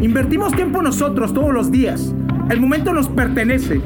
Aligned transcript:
Invertimos 0.00 0.52
tiempo 0.52 0.80
nosotros 0.80 1.34
todos 1.34 1.52
los 1.52 1.72
días. 1.72 2.14
El 2.50 2.60
momento 2.60 2.92
nos 2.92 3.08
pertenece. 3.08 3.80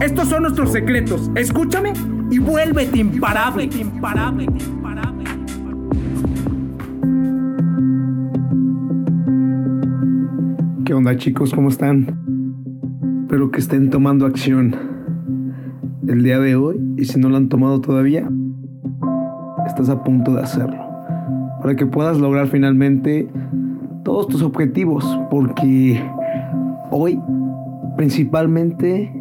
Estos 0.00 0.28
son 0.28 0.42
nuestros 0.42 0.70
secretos. 0.70 1.28
Escúchame 1.34 1.92
y 2.30 2.38
vuélvete 2.38 2.98
imparable. 2.98 3.64
imparable, 3.64 4.44
imparable. 4.44 5.24
¿Qué 10.84 10.94
onda 10.94 11.16
chicos? 11.16 11.52
¿Cómo 11.52 11.68
están? 11.68 12.16
Espero 13.22 13.50
que 13.50 13.58
estén 13.58 13.90
tomando 13.90 14.24
acción 14.24 14.76
el 16.06 16.22
día 16.22 16.38
de 16.38 16.54
hoy 16.54 16.80
y 16.96 17.06
si 17.06 17.18
no 17.18 17.28
lo 17.28 17.36
han 17.38 17.48
tomado 17.48 17.80
todavía, 17.80 18.30
estás 19.66 19.88
a 19.88 20.04
punto 20.04 20.32
de 20.32 20.42
hacerlo. 20.42 20.78
Para 21.60 21.74
que 21.74 21.86
puedas 21.86 22.18
lograr 22.18 22.46
finalmente 22.46 23.28
todos 24.06 24.28
tus 24.28 24.42
objetivos. 24.42 25.04
Porque 25.30 26.00
hoy 26.92 27.20
principalmente 27.96 29.12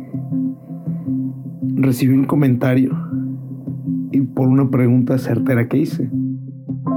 recibí 1.76 2.14
un 2.14 2.26
comentario 2.26 2.96
y 4.12 4.22
por 4.22 4.48
una 4.48 4.70
pregunta 4.70 5.18
certera 5.18 5.68
que 5.68 5.80
hice. 5.80 6.10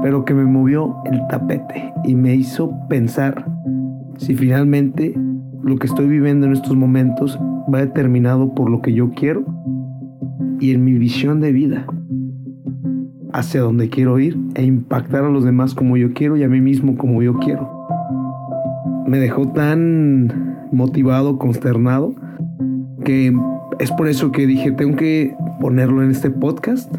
Pero 0.03 0.27
que 0.27 0.35
me 0.35 0.45
movió 0.45 0.97
el 1.07 1.27
tapete 1.29 1.93
y 2.05 2.15
me 2.15 2.35
hizo 2.37 2.71
pensar 2.91 3.51
si 4.19 4.37
finalmente 4.37 5.19
lo 5.63 5.77
que 5.79 5.87
estoy 5.87 6.09
viviendo 6.09 6.47
en 6.47 6.53
estos 6.53 6.77
momentos 6.77 7.41
va 7.73 7.81
determinado 7.81 8.55
por 8.55 8.71
lo 8.71 8.83
que 8.83 8.93
yo 8.93 9.11
quiero 9.13 9.47
y 10.61 10.73
en 10.73 10.85
mi 10.85 10.93
visión 10.93 11.41
de 11.41 11.53
vida 11.53 11.87
hacia 13.33 13.61
donde 13.61 13.89
quiero 13.89 14.19
ir 14.19 14.39
e 14.55 14.65
impactar 14.65 15.25
a 15.25 15.31
los 15.31 15.45
demás 15.45 15.75
como 15.75 15.97
yo 15.97 16.13
quiero 16.13 16.37
y 16.37 16.43
a 16.43 16.49
mí 16.49 16.61
mismo 16.61 16.97
como 16.97 17.23
yo 17.23 17.39
quiero. 17.39 17.71
Me 19.07 19.19
dejó 19.19 19.49
tan 19.49 20.57
motivado, 20.73 21.39
consternado, 21.39 22.15
que 23.05 23.35
es 23.79 23.93
por 23.93 24.09
eso 24.09 24.33
que 24.33 24.47
dije, 24.47 24.73
tengo 24.73 24.97
que 24.97 25.35
ponerlo 25.61 26.03
en 26.03 26.11
este 26.11 26.31
podcast 26.31 26.95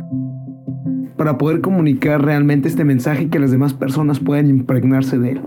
para 1.17 1.37
poder 1.37 1.61
comunicar 1.61 2.23
realmente 2.23 2.67
este 2.67 2.85
mensaje 2.85 3.23
y 3.23 3.27
que 3.27 3.39
las 3.39 3.51
demás 3.51 3.73
personas 3.73 4.19
puedan 4.19 4.47
impregnarse 4.47 5.19
de 5.19 5.31
él. 5.33 5.41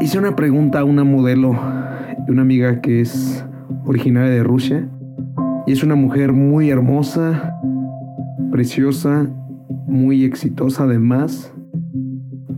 Hice 0.00 0.18
una 0.18 0.36
pregunta 0.36 0.80
a 0.80 0.84
una 0.84 1.04
modelo, 1.04 1.54
una 2.28 2.42
amiga 2.42 2.80
que 2.80 3.00
es 3.00 3.44
originaria 3.84 4.30
de 4.30 4.42
Rusia, 4.42 4.88
y 5.66 5.72
es 5.72 5.82
una 5.82 5.96
mujer 5.96 6.32
muy 6.32 6.70
hermosa, 6.70 7.55
preciosa, 8.56 9.28
muy 9.86 10.24
exitosa 10.24 10.84
además, 10.84 11.52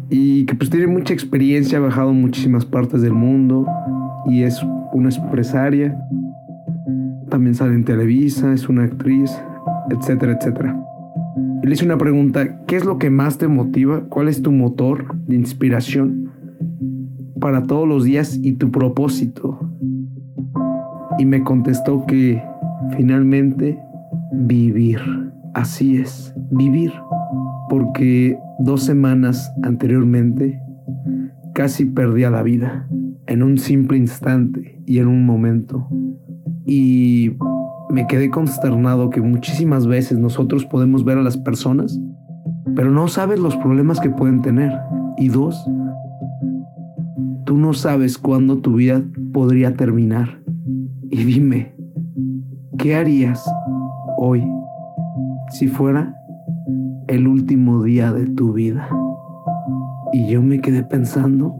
y 0.08 0.46
que 0.46 0.54
pues 0.54 0.70
tiene 0.70 0.86
mucha 0.86 1.12
experiencia, 1.12 1.78
ha 1.78 1.80
viajado 1.80 2.12
en 2.12 2.20
muchísimas 2.20 2.64
partes 2.64 3.02
del 3.02 3.14
mundo 3.14 3.66
y 4.28 4.44
es 4.44 4.62
una 4.92 5.08
empresaria. 5.08 6.00
También 7.28 7.56
sale 7.56 7.74
en 7.74 7.82
Televisa, 7.82 8.53
es 8.53 8.69
una 8.69 8.84
actriz, 8.84 9.37
etcétera, 9.91 10.38
etcétera. 10.41 10.81
Le 11.64 11.72
hice 11.72 11.84
una 11.84 11.98
pregunta, 11.98 12.64
¿qué 12.66 12.76
es 12.76 12.84
lo 12.84 12.98
que 12.98 13.10
más 13.10 13.38
te 13.38 13.48
motiva? 13.48 14.03
¿Cuál 14.08 14.28
es 14.28 14.41
tu 14.41 14.53
motor 14.53 15.16
de 15.26 15.34
inspiración 15.34 16.31
para 17.41 17.64
todos 17.64 17.88
los 17.88 18.04
días 18.04 18.38
y 18.41 18.53
tu 18.53 18.70
propósito? 18.70 19.58
Y 21.19 21.26
me 21.26 21.42
contestó 21.42 22.06
que 22.06 22.41
finalmente 22.97 23.81
vivir. 24.32 25.28
Así 25.58 25.96
es, 25.96 26.32
vivir. 26.52 26.92
Porque 27.69 28.38
dos 28.60 28.84
semanas 28.84 29.52
anteriormente 29.64 30.62
casi 31.52 31.84
perdía 31.84 32.30
la 32.30 32.44
vida 32.44 32.86
en 33.26 33.42
un 33.42 33.58
simple 33.58 33.98
instante 33.98 34.80
y 34.86 35.00
en 35.00 35.08
un 35.08 35.26
momento. 35.26 35.88
Y 36.64 37.32
me 37.91 38.06
quedé 38.06 38.30
consternado 38.30 39.10
que 39.10 39.20
muchísimas 39.20 39.88
veces 39.88 40.16
nosotros 40.16 40.64
podemos 40.64 41.04
ver 41.04 41.19
a 41.19 41.24
las 41.24 41.36
personas, 41.36 42.00
pero 42.76 42.92
no 42.92 43.08
sabes 43.08 43.40
los 43.40 43.56
problemas 43.56 43.98
que 43.98 44.10
pueden 44.10 44.42
tener. 44.42 44.72
Y 45.16 45.26
dos, 45.26 45.60
tú 47.46 47.56
no 47.56 47.72
sabes 47.72 48.16
cuándo 48.16 48.58
tu 48.58 48.75
vida 48.75 49.02
podría 49.32 49.75
terminar. 49.75 50.38
Y 51.10 51.25
dime, 51.25 51.75
¿qué 52.78 52.94
harías 52.94 53.44
hoy 54.19 54.44
si 55.50 55.69
fuera 55.69 56.14
el 57.06 57.26
último 57.26 57.82
día 57.82 58.12
de 58.12 58.26
tu 58.26 58.53
vida? 58.53 58.88
Y 60.12 60.28
yo 60.28 60.42
me 60.42 60.60
quedé 60.60 60.82
pensando 60.82 61.54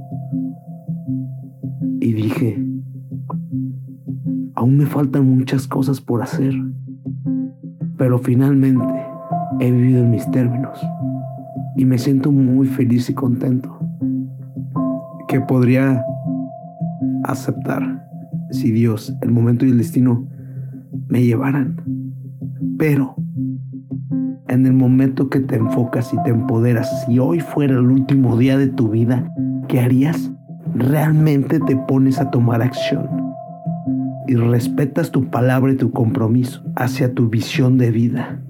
y 2.00 2.12
dije, 2.12 2.65
aún 4.54 4.77
me 4.77 4.87
faltan 4.87 5.28
muchas 5.28 5.66
cosas 5.66 6.00
por 6.00 6.22
hacer, 6.22 6.54
pero 7.97 8.19
finalmente 8.19 8.94
he 9.60 9.71
vivido 9.71 10.04
en 10.04 10.10
mis 10.10 10.31
términos 10.31 10.81
y 11.77 11.84
me 11.84 11.98
siento 11.98 12.32
muy 12.32 12.66
feliz 12.66 13.09
y 13.10 13.15
contento 13.15 13.78
que 15.28 15.41
podría 15.41 16.04
aceptar 17.25 18.09
si 18.50 18.72
Dios, 18.72 19.15
el 19.21 19.31
momento 19.31 19.66
y 19.66 19.71
el 19.71 19.78
destino 19.78 20.27
me 21.09 21.22
llevaran. 21.22 21.77
Pero 22.78 23.16
en 24.48 24.66
el 24.66 24.72
momento 24.72 25.28
que 25.28 25.41
te 25.41 25.56
enfocas 25.56 26.12
y 26.12 26.22
te 26.22 26.31
empoderas, 26.31 27.04
si 27.04 27.19
hoy 27.19 27.41
fuera 27.41 27.75
el 27.75 27.91
último 27.91 28.36
día 28.36 28.56
de 28.56 28.69
tu 28.69 28.88
vida, 28.88 29.31
¿qué 29.69 29.81
harías? 29.81 30.31
Realmente 30.75 31.60
te 31.60 31.76
pones 31.76 32.20
a 32.20 32.31
tomar 32.31 32.62
acción 32.62 33.09
y 34.26 34.34
respetas 34.36 35.10
tu 35.10 35.31
palabra 35.31 35.72
y 35.72 35.76
tu 35.76 35.91
compromiso 35.91 36.62
hacia 36.76 37.14
tu 37.14 37.28
visión 37.28 37.78
de 37.78 37.91
vida. 37.91 38.42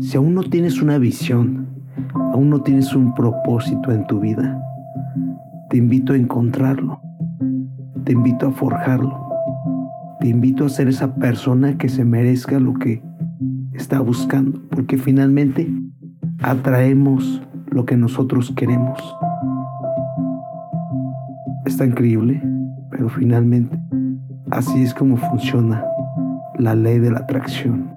Si 0.00 0.16
aún 0.16 0.34
no 0.34 0.42
tienes 0.42 0.82
una 0.82 0.98
visión, 0.98 1.68
aún 2.14 2.50
no 2.50 2.62
tienes 2.62 2.94
un 2.94 3.14
propósito 3.14 3.92
en 3.92 4.06
tu 4.06 4.20
vida, 4.20 4.60
te 5.70 5.76
invito 5.76 6.12
a 6.12 6.16
encontrarlo, 6.16 7.00
te 8.04 8.12
invito 8.12 8.48
a 8.48 8.52
forjarlo, 8.52 9.28
te 10.20 10.28
invito 10.28 10.66
a 10.66 10.68
ser 10.68 10.88
esa 10.88 11.14
persona 11.14 11.78
que 11.78 11.88
se 11.88 12.04
merezca 12.04 12.58
lo 12.58 12.74
que 12.74 13.02
está 13.74 14.00
buscando, 14.00 14.60
porque 14.70 14.96
finalmente 14.96 15.68
atraemos 16.42 17.42
lo 17.70 17.84
que 17.84 17.96
nosotros 17.96 18.52
queremos. 18.56 18.98
Está 21.66 21.84
increíble, 21.84 22.42
pero 22.90 23.08
finalmente 23.08 23.78
así 24.50 24.82
es 24.82 24.94
como 24.94 25.16
funciona 25.16 25.84
la 26.58 26.74
ley 26.74 26.98
de 26.98 27.10
la 27.10 27.18
atracción. 27.20 27.90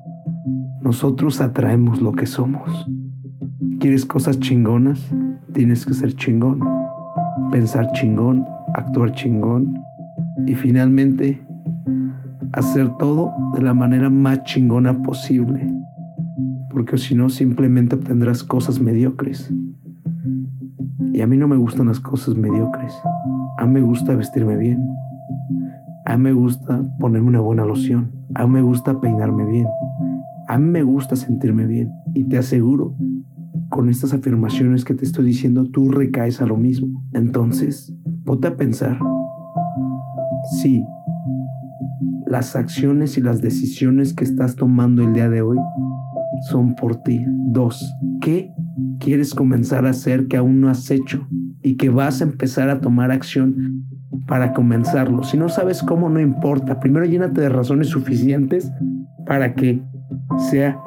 Nosotros 0.82 1.42
atraemos 1.42 2.02
lo 2.02 2.14
que 2.14 2.26
somos. 2.26 2.88
¿Quieres 3.80 4.06
cosas 4.06 4.40
chingonas? 4.40 5.00
Tienes 5.54 5.86
que 5.86 5.94
ser 5.94 6.14
chingón. 6.16 6.60
Pensar 7.52 7.92
chingón, 7.94 8.46
actuar 8.74 9.12
chingón 9.12 9.80
y 10.46 10.56
finalmente 10.56 11.47
hacer 12.54 12.90
todo 12.98 13.34
de 13.54 13.62
la 13.62 13.74
manera 13.74 14.10
más 14.10 14.44
chingona 14.44 15.02
posible, 15.02 15.74
porque 16.72 16.98
si 16.98 17.16
no 17.16 17.30
simplemente 17.30 17.96
obtendrás 17.96 18.44
cosas 18.44 18.80
mediocres. 18.80 19.52
Y 21.14 21.22
a 21.22 21.28
mí 21.28 21.38
no 21.38 21.48
me 21.48 21.58
gustan 21.58 21.88
las 21.88 22.00
cosas 22.00 22.36
mediocres. 22.36 22.94
A 23.58 23.66
mí 23.66 23.74
me 23.74 23.82
gusta 23.82 24.16
vestirme 24.16 24.56
bien. 24.56 24.88
A 26.06 26.16
mí 26.16 26.24
me 26.24 26.34
gusta 26.34 26.84
ponerme 27.00 27.30
una 27.30 27.42
buena 27.42 27.66
loción. 27.66 28.12
A 28.36 28.46
mí 28.46 28.54
me 28.54 28.62
gusta 28.62 29.00
peinarme 29.00 29.46
bien. 29.46 29.68
A 30.48 30.58
mí 30.58 30.70
me 30.70 30.84
gusta 30.84 31.16
sentirme 31.16 31.66
bien. 31.66 31.92
Y 32.14 32.24
te 32.26 32.38
aseguro, 32.38 32.96
con 33.70 33.90
estas 33.90 34.14
afirmaciones 34.14 34.86
que 34.86 34.94
te 34.94 35.06
estoy 35.06 35.26
diciendo, 35.26 35.66
tú 35.66 35.92
recaes 35.92 36.42
a 36.42 36.46
lo 36.46 36.56
mismo. 36.56 37.04
Entonces, 37.14 37.94
ponte 38.24 38.48
a 38.48 38.56
pensar. 38.56 39.00
Sí, 40.62 40.84
las 42.30 42.56
acciones 42.56 43.18
y 43.18 43.22
las 43.22 43.42
decisiones 43.42 44.14
que 44.14 44.24
estás 44.24 44.56
tomando 44.56 45.04
el 45.04 45.14
día 45.14 45.30
de 45.30 45.42
hoy 45.42 45.58
son 46.50 46.76
por 46.76 47.02
ti. 47.04 47.24
Dos, 47.28 47.94
¿qué 48.22 48.52
quieres 49.00 49.34
comenzar 49.34 49.86
a 49.86 49.92
hacer 49.92 50.28
que 50.28 50.38
aún 50.38 50.62
no 50.62 50.70
has 50.70 50.90
hecho 50.92 51.28
y 51.62 51.76
que 51.76 51.90
vas 51.90 52.22
a 52.22 52.26
empezar 52.26 52.70
a 52.70 52.80
tomar 52.80 53.12
acción 53.12 53.86
para 54.28 54.54
comenzarlo. 54.54 55.24
Si 55.24 55.38
no 55.38 55.50
sabes 55.50 55.82
cómo, 55.82 56.10
no 56.10 56.20
importa. 56.20 56.80
Primero 56.80 57.06
llénate 57.06 57.42
de 57.42 57.50
razones 57.50 57.88
suficientes 57.88 58.72
para 59.26 59.54
que 59.54 59.82
sea 60.50 60.80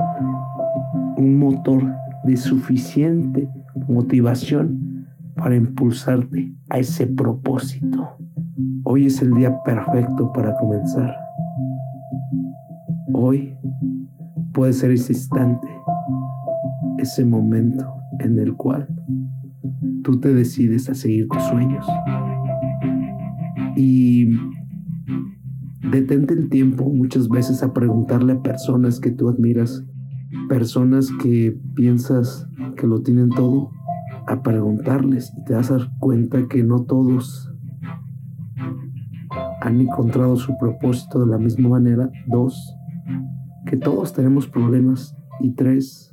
un 1.17 1.39
motor 1.39 1.83
de 2.25 2.37
suficiente 2.37 3.49
motivación 3.89 5.07
para 5.37 5.57
impulsarte 5.57 6.53
a 6.69 6.79
ese 6.79 7.07
propósito. 7.07 8.17
Hoy 8.85 9.07
es 9.07 9.23
el 9.23 9.33
día 9.35 9.63
perfecto 9.63 10.33
para 10.33 10.55
comenzar. 10.57 11.20
Hoy 13.13 13.55
puede 14.53 14.73
ser 14.73 14.91
ese 14.91 15.13
instante, 15.13 15.69
ese 16.99 17.25
momento 17.25 17.87
en 18.19 18.39
el 18.39 18.55
cual 18.55 18.89
tú 20.03 20.21
te 20.21 20.33
decides 20.33 20.89
a 20.89 20.95
seguir 20.95 21.29
tus 21.29 21.43
sueños. 21.45 21.87
Y 23.77 24.31
detente 25.91 26.35
el 26.35 26.49
tiempo 26.49 26.89
muchas 26.91 27.29
veces 27.29 27.63
a 27.63 27.73
preguntarle 27.73 28.35
a 28.35 28.43
personas 28.43 29.01
que 29.01 29.11
tú 29.11 29.29
admiras, 29.29 29.85
personas 30.49 31.11
que 31.23 31.59
piensas 31.75 32.49
que 32.77 32.87
lo 32.87 33.03
tienen 33.03 33.31
todo, 33.31 33.71
a 34.27 34.43
preguntarles 34.43 35.33
y 35.37 35.45
te 35.45 35.55
das 35.55 35.73
cuenta 35.99 36.47
que 36.49 36.63
no 36.63 36.85
todos 36.85 37.51
han 39.61 39.81
encontrado 39.81 40.37
su 40.37 40.57
propósito 40.59 41.21
de 41.21 41.27
la 41.27 41.39
misma 41.39 41.69
manera. 41.71 42.11
Dos, 42.27 42.77
que 43.71 43.77
todos 43.77 44.13
tenemos 44.13 44.49
problemas. 44.49 45.15
Y 45.39 45.53
tres, 45.53 46.13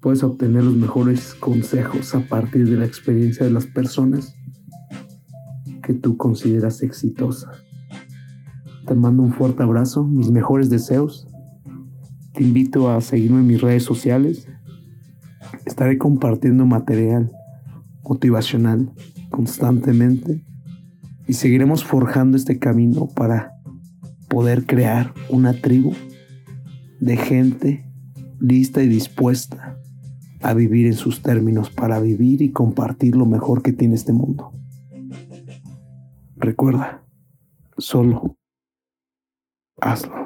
puedes 0.00 0.22
obtener 0.22 0.64
los 0.64 0.74
mejores 0.74 1.34
consejos 1.34 2.14
a 2.14 2.20
partir 2.20 2.68
de 2.68 2.78
la 2.78 2.86
experiencia 2.86 3.44
de 3.44 3.52
las 3.52 3.66
personas 3.66 4.34
que 5.82 5.92
tú 5.92 6.16
consideras 6.16 6.82
exitosas. 6.82 7.62
Te 8.86 8.94
mando 8.94 9.22
un 9.22 9.34
fuerte 9.34 9.62
abrazo, 9.62 10.04
mis 10.04 10.30
mejores 10.30 10.70
deseos. 10.70 11.28
Te 12.32 12.42
invito 12.42 12.90
a 12.90 13.02
seguirme 13.02 13.40
en 13.40 13.46
mis 13.46 13.60
redes 13.60 13.82
sociales. 13.82 14.48
Estaré 15.66 15.98
compartiendo 15.98 16.64
material 16.64 17.30
motivacional 18.04 18.90
constantemente 19.28 20.42
y 21.28 21.34
seguiremos 21.34 21.84
forjando 21.84 22.38
este 22.38 22.58
camino 22.58 23.06
para 23.14 23.52
poder 24.28 24.64
crear 24.64 25.12
una 25.28 25.52
tribu 25.52 25.92
de 27.02 27.16
gente 27.16 27.84
lista 28.38 28.80
y 28.80 28.86
dispuesta 28.86 29.76
a 30.40 30.54
vivir 30.54 30.86
en 30.86 30.94
sus 30.94 31.20
términos 31.20 31.68
para 31.68 31.98
vivir 31.98 32.42
y 32.42 32.52
compartir 32.52 33.16
lo 33.16 33.26
mejor 33.26 33.60
que 33.60 33.72
tiene 33.72 33.96
este 33.96 34.12
mundo. 34.12 34.52
Recuerda, 36.36 37.04
solo 37.76 38.36
hazlo. 39.80 40.21